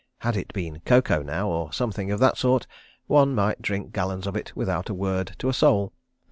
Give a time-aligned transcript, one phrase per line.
[0.21, 2.65] Had it been cocoa, now, or something of that sort,
[3.05, 5.93] one might drink gallons of it without a word to a soul.